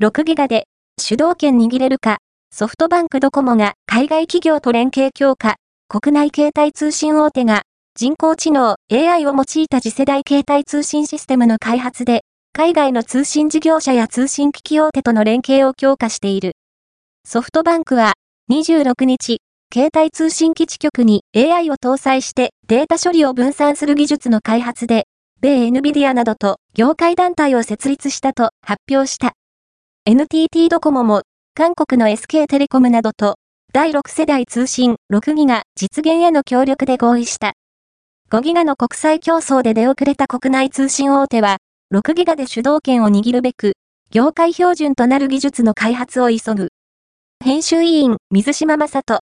[0.00, 0.68] 6ギガで
[1.00, 2.18] 主導権握れるか、
[2.52, 5.56] ソフトバンクドコモが海外企業と連携強化、
[5.88, 7.62] 国内携帯通信大手が
[7.96, 12.20] 人工知能 AI を用いた次世代携帯通信システムの開発で、
[12.52, 16.52] 海外の通信事業者や通信機器大手との連携を強化している。
[17.24, 18.12] ソフトバンクは
[18.52, 19.40] 26日、
[19.74, 25.08] 携帯通信基地局に AI を搭載してデータ処理を分散する技術の開発で、
[25.40, 29.32] 米 NVIDIA などと業界団体を設立したと発表した。
[30.10, 31.20] NTT ドコモも
[31.54, 33.34] 韓国の SK テレコムなどと
[33.74, 37.52] 第6世代通信6ギガ実現への協力で合意した。
[38.30, 41.58] 5ギガの国際競争で出遅れた国内通信大手は
[41.92, 43.74] 6ギガで主導権を握るべく
[44.10, 46.68] 業界標準となる技術の開発を急ぐ。
[47.44, 49.14] 編集委員水島正人